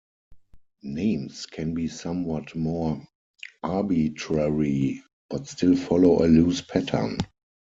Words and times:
Names 0.81 1.45
can 1.45 1.75
be 1.75 1.87
somewhat 1.87 2.55
more 2.55 3.07
arbitrary, 3.61 5.03
but 5.29 5.45
still 5.47 5.75
follow 5.75 6.25
a 6.25 6.27
loose 6.27 6.61
pattern. 6.61 7.19